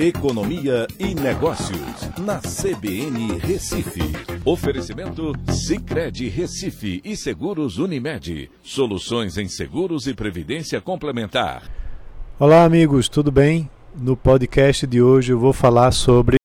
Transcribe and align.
Economia 0.00 0.86
e 0.96 1.12
Negócios, 1.12 2.08
na 2.20 2.38
CBN 2.38 3.36
Recife. 3.40 4.00
Oferecimento 4.44 5.32
Cicred 5.50 6.28
Recife 6.28 7.00
e 7.04 7.16
Seguros 7.16 7.78
Unimed. 7.78 8.48
Soluções 8.62 9.36
em 9.36 9.48
seguros 9.48 10.06
e 10.06 10.14
previdência 10.14 10.80
complementar. 10.80 11.68
Olá, 12.38 12.62
amigos, 12.62 13.08
tudo 13.08 13.32
bem? 13.32 13.68
No 13.92 14.16
podcast 14.16 14.86
de 14.86 15.02
hoje 15.02 15.32
eu 15.32 15.38
vou 15.40 15.52
falar 15.52 15.90
sobre 15.90 16.36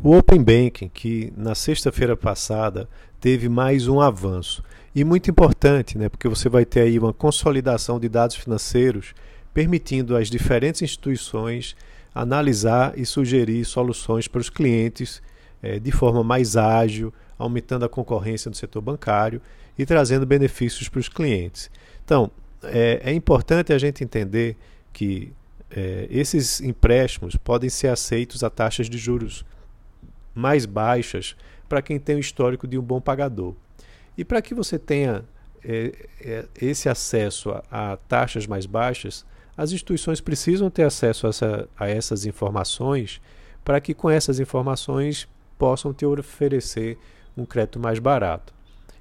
o 0.00 0.16
Open 0.16 0.40
Banking, 0.40 0.88
que 0.88 1.32
na 1.36 1.56
sexta-feira 1.56 2.16
passada 2.16 2.88
teve 3.20 3.48
mais 3.48 3.88
um 3.88 4.00
avanço. 4.00 4.62
E 4.94 5.02
muito 5.02 5.28
importante, 5.28 5.98
né, 5.98 6.08
porque 6.08 6.28
você 6.28 6.48
vai 6.48 6.64
ter 6.64 6.82
aí 6.82 7.00
uma 7.00 7.12
consolidação 7.12 7.98
de 7.98 8.08
dados 8.08 8.36
financeiros 8.36 9.12
permitindo 9.52 10.16
às 10.16 10.30
diferentes 10.30 10.82
instituições 10.82 11.74
analisar 12.16 12.98
e 12.98 13.04
sugerir 13.04 13.64
soluções 13.64 14.26
para 14.26 14.40
os 14.40 14.48
clientes 14.48 15.22
é, 15.62 15.78
de 15.78 15.92
forma 15.92 16.24
mais 16.24 16.56
ágil, 16.56 17.12
aumentando 17.38 17.84
a 17.84 17.88
concorrência 17.88 18.48
no 18.48 18.54
setor 18.54 18.80
bancário 18.80 19.40
e 19.76 19.84
trazendo 19.84 20.24
benefícios 20.24 20.88
para 20.88 20.98
os 20.98 21.08
clientes. 21.08 21.70
Então, 22.04 22.30
é, 22.62 23.02
é 23.04 23.12
importante 23.12 23.72
a 23.72 23.78
gente 23.78 24.02
entender 24.02 24.56
que 24.92 25.32
é, 25.70 26.06
esses 26.10 26.60
empréstimos 26.60 27.36
podem 27.36 27.68
ser 27.68 27.88
aceitos 27.88 28.42
a 28.42 28.48
taxas 28.48 28.88
de 28.88 28.96
juros 28.96 29.44
mais 30.34 30.64
baixas 30.64 31.36
para 31.68 31.82
quem 31.82 31.98
tem 31.98 32.16
o 32.16 32.20
histórico 32.20 32.66
de 32.66 32.78
um 32.78 32.82
bom 32.82 33.00
pagador. 33.00 33.54
E 34.16 34.24
para 34.24 34.40
que 34.40 34.54
você 34.54 34.78
tenha 34.78 35.24
é, 35.62 36.46
esse 36.60 36.88
acesso 36.88 37.50
a, 37.50 37.92
a 37.92 37.96
taxas 37.96 38.46
mais 38.46 38.64
baixas, 38.64 39.26
as 39.56 39.72
instituições 39.72 40.20
precisam 40.20 40.68
ter 40.70 40.82
acesso 40.82 41.26
a, 41.26 41.30
essa, 41.30 41.68
a 41.78 41.88
essas 41.88 42.26
informações 42.26 43.20
para 43.64 43.80
que 43.80 43.94
com 43.94 44.10
essas 44.10 44.38
informações 44.38 45.28
possam 45.58 45.92
te 45.92 46.04
oferecer 46.04 46.98
um 47.36 47.44
crédito 47.44 47.80
mais 47.80 47.98
barato. 47.98 48.54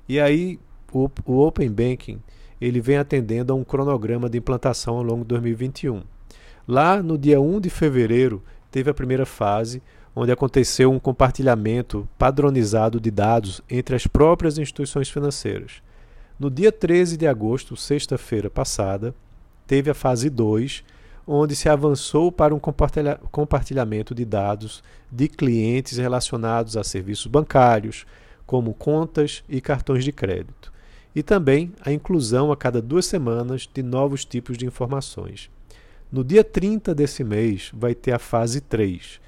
E 0.08 0.20
aí 0.20 0.60
o, 0.92 1.10
o 1.26 1.46
Open 1.46 1.70
Banking 1.70 2.22
ele 2.60 2.80
vem 2.80 2.98
atendendo 2.98 3.52
a 3.52 3.56
um 3.56 3.64
cronograma 3.64 4.30
de 4.30 4.38
implantação 4.38 4.98
ao 4.98 5.04
longo 5.04 5.24
de 5.24 5.30
2021. 5.30 6.04
Lá 6.68 7.04
no 7.04 7.18
dia 7.18 7.40
1 7.40 7.60
de 7.60 7.70
fevereiro 7.70 8.42
teve 8.72 8.90
a 8.90 8.94
primeira 8.94 9.26
fase, 9.26 9.84
onde 10.16 10.32
aconteceu 10.32 10.92
um 10.92 11.00
compartilhamento 11.00 12.08
padronizado 12.18 13.00
de 13.00 13.12
dados 13.12 13.62
entre 13.70 13.96
as 13.96 14.08
próprias 14.08 14.58
instituições 14.58 15.10
financeiras. 15.10 15.84
No 16.40 16.50
dia 16.50 16.72
13 16.72 17.18
de 17.18 17.28
agosto, 17.28 17.76
sexta-feira 17.76 18.50
passada, 18.50 19.14
teve 19.68 19.90
a 19.90 19.94
fase 19.94 20.30
2, 20.30 20.84
onde 21.28 21.56
se 21.56 21.68
avançou 21.68 22.32
para 22.32 22.54
um 22.54 22.60
compartilha 22.60 23.20
compartilhamento 23.32 24.14
de 24.14 24.24
dados 24.24 24.84
de 25.12 25.28
clientes 25.28 25.98
relacionados 25.98 26.78
a 26.78 26.84
serviços 26.84 27.28
bancários, 27.28 28.06
como 28.46 28.74
contas 28.74 29.44
e 29.50 29.60
cartões 29.60 30.04
de 30.04 30.12
crédito, 30.12 30.72
e 31.16 31.24
também 31.24 31.74
a 31.82 31.92
inclusão 31.92 32.52
a 32.52 32.58
cada 32.58 32.82
duas 32.82 33.06
semanas 33.06 33.68
de 33.72 33.82
novos 33.82 34.24
tipos 34.24 34.58
de 34.58 34.66
informações. 34.66 35.50
No 36.12 36.24
dia 36.24 36.44
30 36.44 36.94
desse 36.94 37.24
mês 37.24 37.72
vai 37.74 37.96
ter 37.96 38.12
a 38.12 38.20
fase 38.20 38.62
3, 38.62 39.20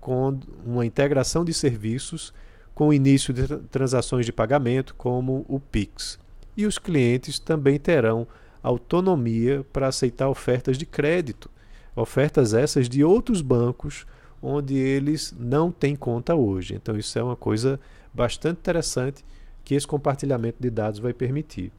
com 0.00 0.38
uma 0.64 0.84
integração 0.84 1.44
de 1.44 1.54
serviços 1.54 2.32
com 2.76 2.88
o 2.88 2.92
início 2.92 3.32
de 3.32 3.48
transações 3.70 4.26
de 4.26 4.32
pagamento, 4.32 4.94
como 4.96 5.46
o 5.48 5.58
Pix. 5.58 6.18
E 6.54 6.66
os 6.66 6.78
clientes 6.78 7.38
também 7.38 7.78
terão 7.78 8.28
autonomia 8.66 9.64
para 9.72 9.88
aceitar 9.88 10.28
ofertas 10.28 10.76
de 10.76 10.84
crédito, 10.84 11.48
ofertas 11.94 12.52
essas 12.52 12.88
de 12.88 13.04
outros 13.04 13.40
bancos 13.40 14.06
onde 14.42 14.76
eles 14.76 15.34
não 15.38 15.70
têm 15.70 15.94
conta 15.96 16.34
hoje. 16.34 16.74
Então, 16.74 16.96
isso 16.96 17.18
é 17.18 17.22
uma 17.22 17.36
coisa 17.36 17.80
bastante 18.12 18.58
interessante 18.58 19.24
que 19.64 19.74
esse 19.74 19.86
compartilhamento 19.86 20.58
de 20.60 20.70
dados 20.70 20.98
vai 20.98 21.12
permitir. 21.12 21.72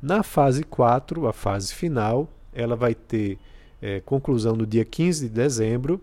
Na 0.00 0.22
fase 0.22 0.62
4, 0.62 1.26
a 1.26 1.32
fase 1.32 1.72
final, 1.72 2.28
ela 2.52 2.76
vai 2.76 2.94
ter 2.94 3.38
é, 3.80 4.00
conclusão 4.00 4.54
no 4.54 4.66
dia 4.66 4.84
15 4.84 5.28
de 5.28 5.34
dezembro 5.34 6.00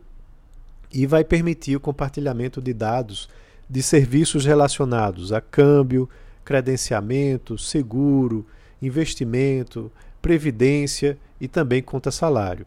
e 0.93 1.05
vai 1.05 1.23
permitir 1.23 1.75
o 1.75 1.79
compartilhamento 1.79 2.61
de 2.61 2.73
dados 2.73 3.29
de 3.69 3.81
serviços 3.81 4.43
relacionados 4.43 5.31
a 5.31 5.39
câmbio, 5.39 6.09
credenciamento, 6.43 7.57
seguro, 7.57 8.45
investimento, 8.81 9.91
previdência 10.21 11.17
e 11.39 11.47
também 11.47 11.81
conta 11.81 12.11
salário. 12.11 12.65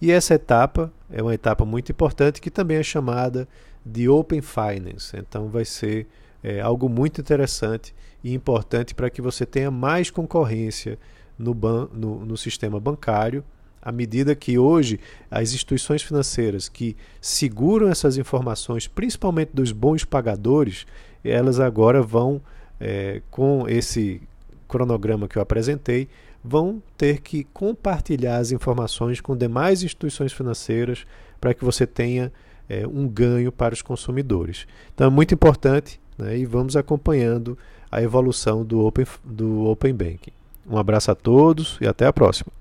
E 0.00 0.10
essa 0.10 0.34
etapa 0.34 0.92
é 1.10 1.22
uma 1.22 1.34
etapa 1.34 1.64
muito 1.64 1.92
importante 1.92 2.40
que 2.40 2.50
também 2.50 2.78
é 2.78 2.82
chamada 2.82 3.48
de 3.84 4.08
Open 4.08 4.42
Finance. 4.42 5.16
Então 5.16 5.48
vai 5.48 5.64
ser 5.64 6.06
é, 6.42 6.60
algo 6.60 6.88
muito 6.88 7.20
interessante 7.20 7.94
e 8.22 8.34
importante 8.34 8.94
para 8.94 9.10
que 9.10 9.22
você 9.22 9.46
tenha 9.46 9.70
mais 9.70 10.10
concorrência 10.10 10.98
no, 11.38 11.54
ban 11.54 11.88
no, 11.92 12.24
no 12.24 12.36
sistema 12.36 12.80
bancário 12.80 13.44
à 13.86 13.92
medida 13.92 14.34
que 14.34 14.58
hoje 14.58 14.98
as 15.30 15.52
instituições 15.52 16.02
financeiras 16.02 16.68
que 16.68 16.96
seguram 17.20 17.88
essas 17.88 18.18
informações, 18.18 18.88
principalmente 18.88 19.50
dos 19.54 19.70
bons 19.70 20.04
pagadores, 20.04 20.84
elas 21.22 21.60
agora 21.60 22.02
vão, 22.02 22.42
é, 22.80 23.22
com 23.30 23.68
esse 23.68 24.20
cronograma 24.68 25.28
que 25.28 25.36
eu 25.36 25.42
apresentei, 25.42 26.08
vão 26.42 26.82
ter 26.96 27.20
que 27.20 27.44
compartilhar 27.52 28.38
as 28.38 28.52
informações 28.52 29.20
com 29.20 29.36
demais 29.36 29.82
instituições 29.82 30.32
financeiras 30.32 31.06
para 31.40 31.52
que 31.52 31.64
você 31.64 31.86
tenha 31.86 32.32
é, 32.68 32.86
um 32.86 33.08
ganho 33.08 33.50
para 33.50 33.74
os 33.74 33.82
consumidores. 33.82 34.66
Então 34.94 35.06
é 35.06 35.10
muito 35.10 35.34
importante 35.34 36.00
né, 36.16 36.36
e 36.38 36.44
vamos 36.44 36.76
acompanhando 36.76 37.58
a 37.90 38.02
evolução 38.02 38.64
do 38.64 38.84
Open, 38.84 39.06
do 39.24 39.64
Open 39.64 39.94
Banking. 39.94 40.32
Um 40.68 40.76
abraço 40.76 41.10
a 41.10 41.14
todos 41.14 41.78
e 41.80 41.86
até 41.86 42.06
a 42.06 42.12
próxima. 42.12 42.52